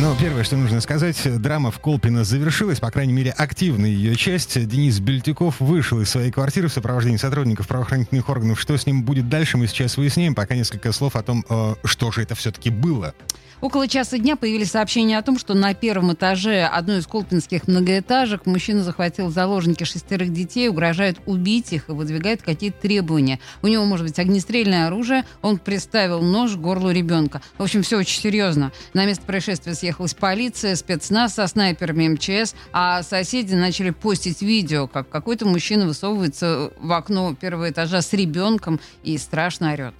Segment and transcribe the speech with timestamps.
[0.00, 4.68] Ну, первое, что нужно сказать, драма в Колпино завершилась, по крайней мере, активная ее часть.
[4.68, 8.60] Денис Бельтюков вышел из своей квартиры в сопровождении сотрудников правоохранительных органов.
[8.60, 10.36] Что с ним будет дальше, мы сейчас выясняем.
[10.36, 13.12] Пока несколько слов о том, э, что же это все-таки было.
[13.60, 18.46] Около часа дня появились сообщения о том, что на первом этаже одной из колпинских многоэтажек
[18.46, 23.40] мужчина захватил в заложники шестерых детей, угрожает убить их и выдвигает какие-то требования.
[23.62, 27.42] У него может быть огнестрельное оружие, он приставил нож к горлу ребенка.
[27.58, 28.70] В общем, все очень серьезно.
[28.94, 35.08] На место происшествия съехалась полиция, спецназ со снайперами МЧС, а соседи начали постить видео, как
[35.08, 39.94] какой-то мужчина высовывается в окно первого этажа с ребенком и страшно орет.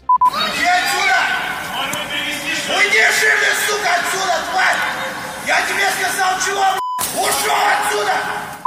[2.69, 4.77] Уйди живо, сука, отсюда, тварь!
[5.47, 6.67] Я тебе сказал, чего,
[7.15, 8.58] Ушел отсюда!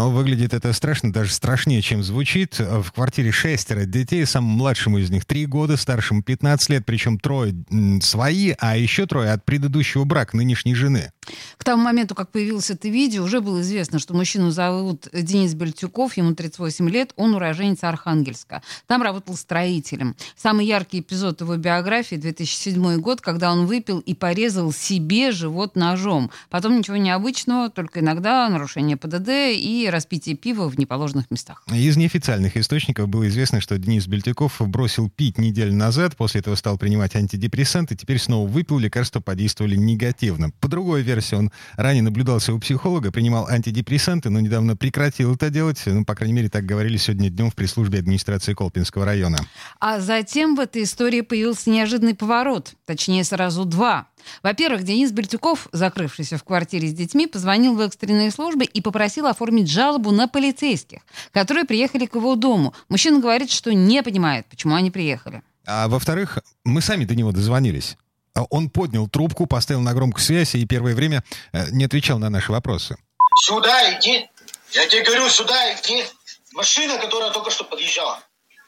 [0.00, 2.58] Но выглядит это страшно, даже страшнее, чем звучит.
[2.58, 7.54] В квартире шестеро детей, самому младшему из них три года, старшему 15 лет, причем трое
[8.00, 11.12] свои, а еще трое от предыдущего брака нынешней жены.
[11.56, 16.16] К тому моменту, как появилось это видео, уже было известно, что мужчину зовут Денис Бельтюков,
[16.16, 18.62] ему 38 лет, он уроженец Архангельска.
[18.86, 20.16] Там работал строителем.
[20.36, 26.30] Самый яркий эпизод его биографии 2007 год, когда он выпил и порезал себе живот ножом.
[26.48, 31.62] Потом ничего необычного, только иногда нарушение ПДД и распитие пива в неположенных местах.
[31.72, 36.78] Из неофициальных источников было известно, что Денис Бельтюков бросил пить неделю назад, после этого стал
[36.78, 40.50] принимать антидепрессанты, теперь снова выпил, лекарства подействовали негативно.
[40.60, 45.82] По другой версии, он ранее наблюдался у психолога, принимал антидепрессанты, но недавно прекратил это делать.
[45.86, 49.38] Ну, по крайней мере, так говорили сегодня днем в пресс-службе администрации Колпинского района.
[49.78, 54.08] А затем в этой истории появился неожиданный поворот, точнее сразу два.
[54.42, 59.70] Во-первых, Денис Бельтюков, закрывшийся в квартире с детьми, позвонил в экстренные службы и попросил оформить
[59.70, 61.00] жалобу на полицейских,
[61.32, 62.74] которые приехали к его дому.
[62.88, 65.42] Мужчина говорит, что не понимает, почему они приехали.
[65.66, 67.96] А во-вторых, мы сами до него дозвонились.
[68.34, 72.30] А он поднял трубку, поставил на громкую связь и первое время э, не отвечал на
[72.30, 72.96] наши вопросы.
[73.42, 74.28] Сюда иди.
[74.72, 76.04] Я тебе говорю, сюда иди.
[76.52, 78.22] Машина, которая только что подъезжала.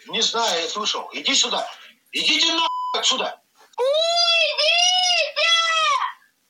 [0.08, 1.08] Не знаю, я слушал.
[1.12, 1.66] Иди сюда.
[2.12, 3.40] Идите нахуй отсюда.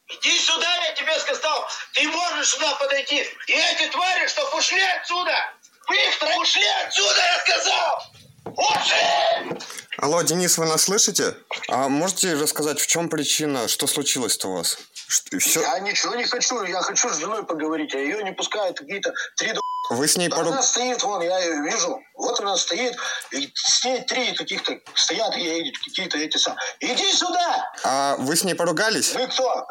[0.09, 1.67] Иди сюда, я тебе сказал.
[1.93, 3.27] Ты можешь сюда подойти.
[3.47, 5.35] И эти твари, что ушли отсюда.
[5.89, 8.13] Быстро ушли отсюда, я сказал.
[9.99, 11.35] Алло, Денис, вы нас слышите?
[11.69, 14.79] А можете рассказать, в чем причина, что случилось-то у вас?
[15.07, 15.61] Что, все...
[15.61, 19.53] Я ничего не хочу, я хочу с женой поговорить, а ее не пускают какие-то три
[19.91, 20.49] Вы с ней да пору...
[20.51, 22.01] Она стоит, вон, я ее вижу.
[22.23, 22.97] Вот она стоит,
[23.33, 26.57] и с ней три каких-то стоят ей какие-то эти сам.
[26.79, 27.73] Иди сюда!
[27.83, 29.13] А вы с ней поругались?
[29.13, 29.67] Вы кто?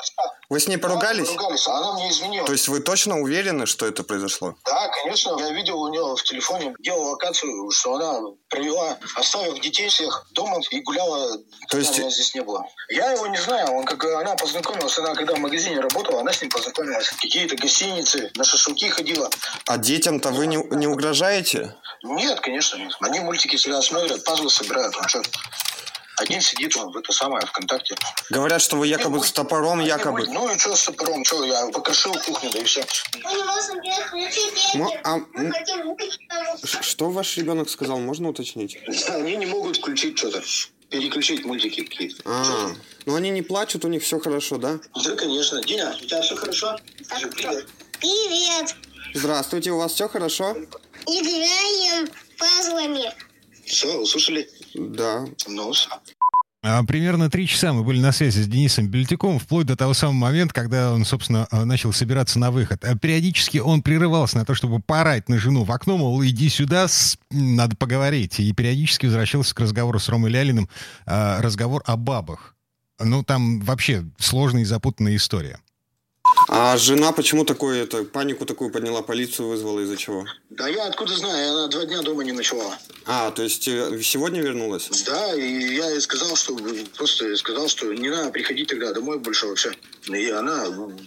[0.49, 1.29] Вы с ней поругались?
[1.29, 2.45] Да, поругались, а она мне изменила.
[2.45, 4.55] То есть вы точно уверены, что это произошло?
[4.65, 5.37] Да, конечно.
[5.39, 8.19] Я видел у нее в телефоне, делал локацию, что она
[8.49, 11.37] провела, оставив детей всех дома и гуляла,
[11.69, 11.97] То есть...
[11.97, 12.65] меня здесь не было.
[12.89, 16.41] Я его не знаю, он как она познакомилась, она когда в магазине работала, она с
[16.41, 17.07] ним познакомилась.
[17.21, 19.29] Какие-то гостиницы, на шашлыки ходила.
[19.67, 21.73] А детям-то вы не, не угрожаете?
[22.03, 22.91] Нет, конечно, нет.
[22.99, 24.95] Они мультики всегда смотрят, пазлы собирают.
[24.97, 25.21] Он что,
[26.17, 27.95] один сидит он в это самое ВКонтакте.
[28.29, 30.27] Говорят, что вы якобы с топором, Они якобы...
[30.27, 31.23] Ну и что с топором?
[31.23, 32.85] Что, я покрошил кухню, да и все.
[34.75, 35.19] Ну, а,
[36.81, 38.77] Что ваш ребенок сказал, можно уточнить?
[39.09, 40.43] Они не могут включить что-то.
[40.89, 42.21] Переключить мультики какие-то.
[42.25, 42.71] А,
[43.05, 44.79] ну они не плачут, у них все хорошо, да?
[44.93, 45.63] Да, конечно.
[45.63, 46.77] Диня, у тебя все хорошо?
[47.03, 47.65] Скажи привет.
[47.99, 48.75] Привет.
[49.13, 50.53] Здравствуйте, у вас все хорошо?
[50.53, 50.67] Пазлами.
[53.81, 54.47] Все, услышали?
[54.75, 55.25] Да.
[55.47, 55.89] Ну, всё.
[56.61, 60.13] А, Примерно три часа мы были на связи с Денисом Бельтюковым, вплоть до того самого
[60.17, 62.85] момента, когда он, собственно, а, начал собираться на выход.
[62.85, 66.87] А Периодически он прерывался на то, чтобы порать на жену в окно, мол, иди сюда,
[66.87, 68.39] с- надо поговорить.
[68.39, 70.69] И периодически возвращался к разговору с Ромой Лялиным,
[71.07, 72.55] разговор о бабах.
[72.99, 75.59] Ну, там вообще сложная и запутанная история.
[76.53, 80.25] А жена почему такую это, панику такую подняла, полицию вызвала, из-за чего?
[80.49, 82.77] Да я откуда знаю, она два дня дома не ночевала.
[83.05, 84.89] А, то есть э, сегодня вернулась?
[85.05, 86.57] Да, и я ей сказал, что
[86.97, 89.71] просто сказал, что не надо приходить тогда домой больше вообще.
[90.09, 90.65] И она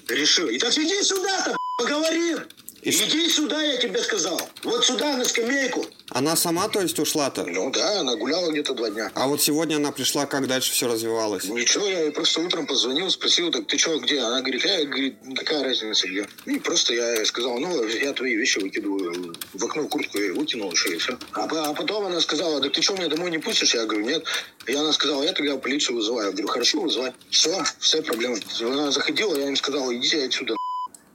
[0.08, 0.48] решила.
[0.48, 2.38] И так иди сюда-то, поговорим.
[2.84, 4.38] Иди сюда, я тебе сказал.
[4.62, 5.86] Вот сюда, на скамейку.
[6.10, 7.44] Она сама, то есть, ушла-то?
[7.46, 9.10] Ну да, она гуляла где-то два дня.
[9.14, 11.44] А вот сегодня она пришла, как дальше все развивалось?
[11.44, 14.20] Ничего, я ей просто утром позвонил, спросил, так ты что, где?
[14.20, 16.28] Она говорит, я, говорит, какая разница где?
[16.44, 20.94] И просто я сказал, ну, я твои вещи выкидываю в окно, куртку я выкинул еще
[20.94, 21.18] и все.
[21.32, 23.74] А, а потом она сказала, так ты что, меня домой не пустишь?
[23.74, 24.24] Я говорю, нет.
[24.66, 26.26] И она сказала, я тогда полицию вызываю.
[26.26, 27.12] Я говорю, хорошо, вызывай.
[27.30, 28.38] Все, все проблемы.
[28.60, 30.54] Она заходила, я им сказал, идите отсюда.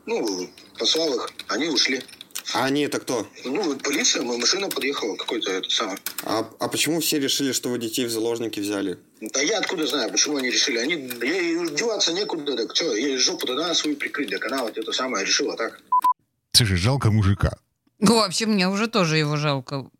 [0.09, 2.01] Ну, послал их, они ушли.
[2.55, 3.27] А они это кто?
[3.45, 5.97] Ну, полиция, моя машина подъехала, какой-то это самый.
[6.23, 8.97] А, а почему все решили, что вы детей в заложники взяли?
[9.21, 10.79] Да я откуда знаю, почему они решили?
[10.79, 14.91] Они, ей деваться некуда, так что, ей жопу тогда свою прикрыть, так она вот это
[14.93, 15.79] самое решила так.
[16.53, 17.59] Слушай, жалко мужика.
[17.99, 19.91] Ну, вообще, мне уже тоже его жалко.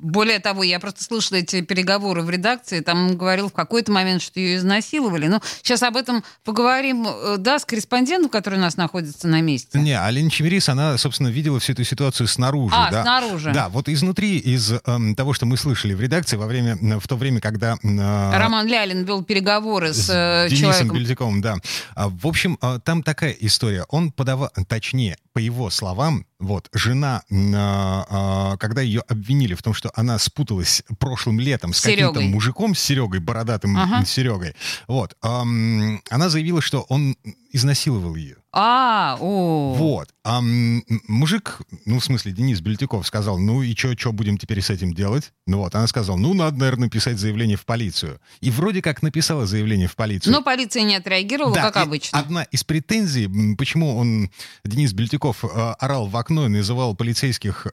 [0.00, 4.22] Более того, я просто слышала эти переговоры в редакции, там он говорил в какой-то момент,
[4.22, 5.26] что ее изнасиловали.
[5.26, 9.78] Ну, сейчас об этом поговорим, э, да, с корреспондентом, который у нас находится на месте.
[9.78, 12.74] Не, Алина Чемерис, она, собственно, видела всю эту ситуацию снаружи.
[12.76, 13.02] А, да.
[13.02, 13.52] снаружи.
[13.52, 17.16] Да, вот изнутри, из эм, того, что мы слышали в редакции во время, в то
[17.16, 17.76] время, когда...
[17.82, 20.96] э, Роман Лялин вел переговоры с, с э, Денисом человеком.
[20.96, 21.56] Бельдяковым, да.
[21.94, 23.84] А, В общем, а, там такая история.
[23.88, 29.74] Он подавал, точнее, по его словам, вот, жена, а, а, когда ее обвинили в том,
[29.74, 34.04] что она спуталась прошлым летом с каким-то мужиком, с Серегой, бородатым Ага.
[34.04, 34.54] Серегой,
[34.88, 37.16] вот, ам, она заявила, что он
[37.52, 38.36] изнасиловал ее.
[38.52, 39.74] А, о.
[39.74, 40.08] Вот.
[40.24, 44.70] А мужик, ну, в смысле, Денис Бельтяков сказал, ну и что, что будем теперь с
[44.70, 45.32] этим делать?
[45.46, 48.20] Ну вот, она сказала, ну, надо, наверное, написать заявление в полицию.
[48.40, 50.32] И вроде как написала заявление в полицию.
[50.32, 52.18] Но полиция не отреагировала, Да, как обычно.
[52.18, 54.30] Одна из претензий, почему он,
[54.64, 55.48] Денис Бельтяков, э,
[55.78, 57.66] орал в окно и называл полицейских...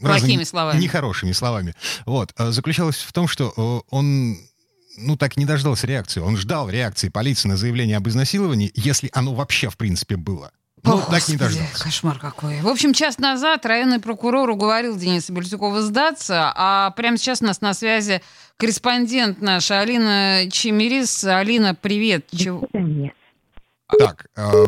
[0.00, 0.80] Плохими словами.
[0.80, 1.74] Нехорошими словами.
[2.06, 2.32] Вот.
[2.38, 4.38] э, Заключалась в том, что э, он
[4.96, 6.20] ну, так и не дождался реакции.
[6.20, 10.52] Он ждал реакции полиции на заявление об изнасиловании, если оно вообще, в принципе, было.
[10.82, 11.84] Ну, О, так не Господи, дождался.
[11.84, 12.60] Кошмар какой.
[12.62, 17.60] В общем, час назад районный прокурор уговорил Дениса Бельтюкова сдаться, а прямо сейчас у нас
[17.60, 18.22] на связи
[18.56, 21.24] корреспондент наша Алина Чемерис.
[21.24, 22.26] Алина, привет.
[22.34, 22.66] Чего?
[23.98, 24.64] Так, э,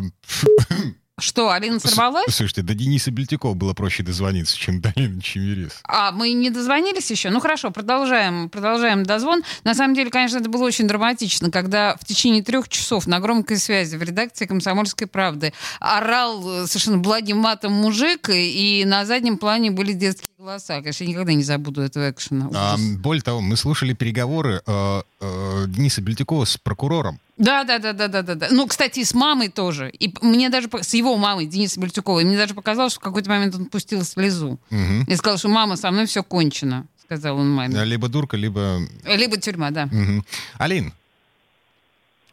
[1.19, 2.25] Что, Алина сорвалась?
[2.33, 5.79] слушайте, до Дениса Бельтякова было проще дозвониться, чем до Лены Чемерис.
[5.87, 7.29] А, мы не дозвонились еще?
[7.29, 9.43] Ну хорошо, продолжаем, продолжаем дозвон.
[9.63, 13.57] На самом деле, конечно, это было очень драматично, когда в течение трех часов на громкой
[13.57, 19.69] связи в редакции «Комсомольской правды» орал э, совершенно благим матом мужик, и на заднем плане
[19.69, 20.79] были детские голоса.
[20.79, 22.49] Конечно, я никогда не забуду этого экшена.
[22.55, 27.19] А, более того, мы слушали переговоры э, э, Дениса Бельтякова с прокурором.
[27.37, 28.47] Да, да, да, да, да, да, да.
[28.51, 29.89] Ну, кстати, и с мамой тоже.
[29.89, 33.55] И мне даже с его мамой, Денисом Бельтюковой, мне даже показалось, что в какой-то момент
[33.55, 34.59] он пустил слезу.
[34.69, 35.03] Мгм.
[35.03, 37.83] И сказал, что мама, со мной все кончено, сказал он маме.
[37.85, 38.81] Либо дурка, либо...
[39.03, 39.87] Либо тюрьма, да.
[39.87, 40.23] Мгм.
[40.59, 40.93] Алин,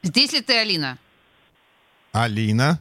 [0.02, 0.99] Здесь ли ты, Алина?
[2.12, 2.81] Алина.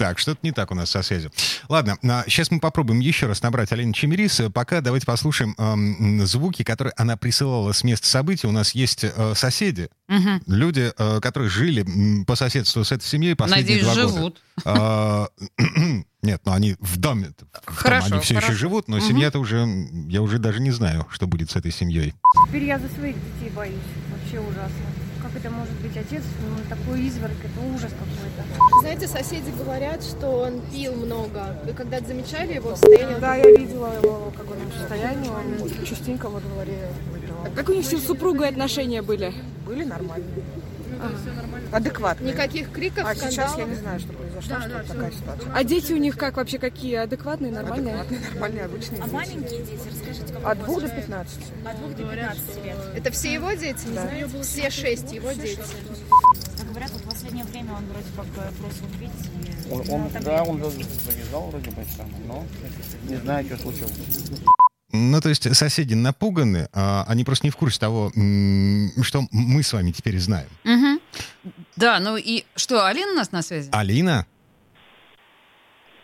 [0.00, 1.30] Так, что-то не так у нас со связью.
[1.68, 4.40] Ладно, сейчас мы попробуем еще раз набрать Алину Чемерис.
[4.54, 8.46] Пока давайте послушаем эм, звуки, которые она присылала с места событий.
[8.46, 10.40] У нас есть э, соседи, Мгм.
[10.46, 14.16] люди, э, которые жили по соседству с этой семьей последние Надеюсь, два года.
[14.16, 14.42] живут.
[14.64, 15.28] А,
[16.22, 17.32] Нет, ну они в доме.
[17.66, 18.52] Хорошо, они все хорошо.
[18.52, 19.06] еще живут, но Мгм.
[19.06, 19.66] семья-то уже...
[20.08, 22.14] Я уже даже не знаю, что будет с этой семьей.
[22.48, 23.76] Теперь я за своих детей боюсь.
[24.10, 24.70] Вообще ужасно.
[25.22, 26.22] Как это может быть отец?
[26.40, 28.80] Ну, такой изверг, это ужас какой-то.
[28.80, 31.58] Знаете, соседи говорят, что он пил много.
[31.64, 33.18] Вы когда-то замечали его состояние?
[33.18, 37.46] Да, я видела его в алкогольном состоянии, он частенько во дворе выпивал.
[37.54, 39.32] Как у них с супругой отношения были?
[39.66, 40.42] Были нормальные.
[41.72, 42.32] Адекватные.
[42.32, 43.68] Никаких криков, А сейчас я скандалов?
[43.70, 45.52] не знаю, что произошло, Да, что да, такая ситуация.
[45.54, 46.94] А дети у них как вообще какие?
[46.96, 47.94] Адекватные, нормальные?
[48.00, 49.14] Адекватные, нормальные, обычные А дети.
[49.14, 51.38] маленькие дети, расскажите, как От двух до 15.
[51.64, 52.76] От двух до 15 лет.
[52.96, 53.86] Это все его дети?
[53.94, 54.10] Да.
[54.42, 55.58] Все шесть его дети.
[56.58, 59.10] Как говорят, вот в последнее время он вроде как э, бросил пить.
[59.68, 62.44] и Он, он- да, он за- завязал вроде бы сам, но
[63.08, 63.92] не знаю, что случилось.
[64.92, 69.72] Ну, то есть соседи напуганы, а они просто не в курсе того, что мы с
[69.72, 70.48] вами теперь знаем.
[70.64, 70.79] Мгм.
[71.80, 73.70] Да, ну и что, Алина у нас на связи?
[73.72, 74.26] Алина?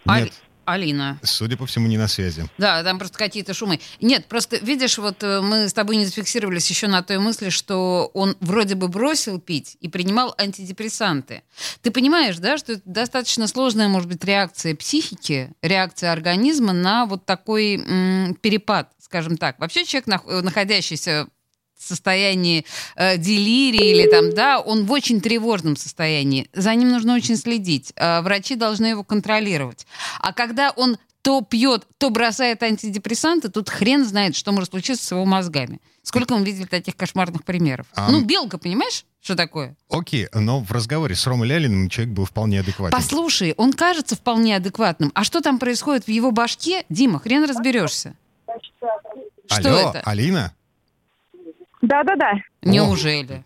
[0.06, 0.32] Али- Нет,
[0.64, 1.18] Алина.
[1.22, 2.44] судя по всему, не на связи.
[2.58, 3.80] Да, там просто какие-то шумы.
[4.00, 8.10] Нет, просто видишь, вот э, мы с тобой не зафиксировались еще на той мысли, что
[8.14, 11.42] он вроде бы бросил пить и принимал антидепрессанты.
[11.82, 17.26] Ты понимаешь, да, что это достаточно сложная, может быть, реакция психики, реакция организма на вот
[17.26, 19.58] такой м, перепад, скажем так.
[19.58, 21.26] Вообще человек, нах- находящийся
[21.78, 22.64] состоянии
[22.96, 26.48] э, делирии или там, да, он в очень тревожном состоянии.
[26.52, 27.92] За ним нужно очень следить.
[27.96, 29.86] Э, врачи должны его контролировать.
[30.20, 35.10] А когда он то пьет, то бросает антидепрессанты, тут хрен знает, что может случиться с
[35.10, 35.80] его мозгами.
[36.02, 37.88] Сколько он видел таких кошмарных примеров.
[37.96, 39.04] А- Ну, белка, понимаешь?
[39.20, 39.74] Что такое?
[39.90, 42.96] Окей, но в разговоре с Ромой Лялиным человек был вполне адекватен.
[42.96, 45.10] Послушай, он кажется вполне адекватным.
[45.16, 46.84] А что там происходит в его башке?
[46.88, 48.14] Дима, хрен разберешься.
[49.48, 50.00] Что Алло, это?
[50.04, 50.54] Алина?
[51.82, 52.32] Да-да-да.
[52.62, 53.42] Неужели?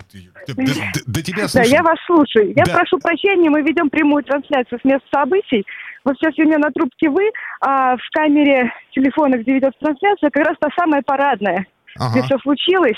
[1.06, 2.52] До тебя Да, я вас слушаю.
[2.56, 2.74] Я Да.
[2.78, 5.64] прошу прощения, мы ведем прямую трансляцию с места событий.
[6.04, 10.46] Вот сейчас у меня на трубке вы, а в камере телефона, где ведется трансляция, как
[10.46, 11.66] раз та самая парадная,
[11.98, 12.12] Ага.
[12.12, 12.96] где все случилось.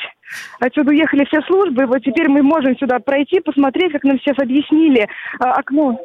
[0.61, 5.09] Отсюда уехали все службы, вот теперь мы можем сюда пройти, посмотреть, как нам сейчас объяснили.
[5.41, 5.99] А, окно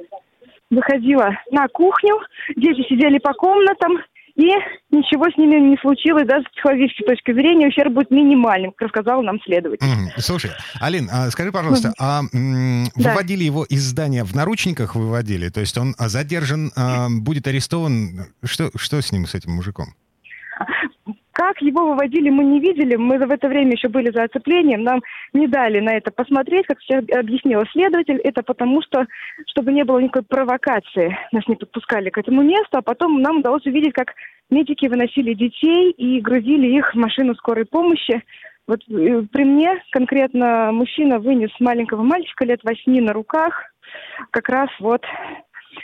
[0.71, 2.19] выходило на кухню,
[2.55, 3.99] дети сидели по комнатам,
[4.37, 4.45] и
[4.91, 9.23] ничего с ними не случилось, даже с психологической точки зрения ущерб будет минимальным, как рассказал
[9.23, 9.85] нам следователь.
[9.85, 10.09] Мгм.
[10.17, 13.09] Слушай, Алин, а скажи, пожалуйста, а м, Да.
[13.09, 15.49] выводили его из здания в наручниках выводили?
[15.49, 18.27] То есть он а, задержан, а, будет арестован?
[18.43, 19.95] Что, что с ним, с этим мужиком?
[21.37, 22.95] Как его выводили, мы не видели.
[22.95, 24.83] Мы в это время еще были за оцеплением.
[24.83, 25.03] Нам
[25.33, 28.17] не дали на это посмотреть, как сейчас объяснила следователь.
[28.23, 29.05] Это потому что,
[29.45, 32.79] чтобы не было никакой провокации, нас не подпускали к этому месту.
[32.79, 34.15] А потом нам удалось увидеть, как
[34.49, 38.23] медики выносили детей и грузили их в машину скорой помощи.
[38.67, 43.61] Вот э, при мне конкретно мужчина вынес маленького мальчика лет восьми на руках,
[44.31, 45.03] как раз вот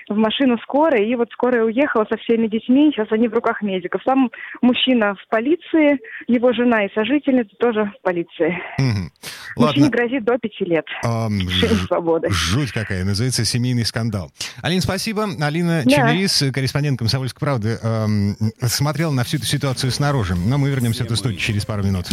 [0.10, 4.02] в машину скорой, и вот скорая уехала со всеми детьми, сейчас они в руках медиков.
[4.06, 4.32] Сам
[4.62, 8.58] мужчина в полиции, его жена и сожительница тоже в полиции.
[8.78, 9.12] Мгм.
[9.56, 10.86] Мужчине грозит до пяти лет.
[11.04, 12.30] Ж- свободы.
[12.30, 14.32] Жуть какая, называется «Семейный скандал».
[14.62, 15.28] Алина, спасибо.
[15.40, 15.92] Алина Да.
[15.92, 20.36] Чемерис, корреспондент «Комсомольской правды», ам, смотрела на всю эту ситуацию снаружи.
[20.36, 22.06] Но мы вернемся в эту студию через пару минут.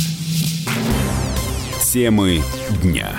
[1.92, 2.40] Темы
[2.82, 3.10] дня.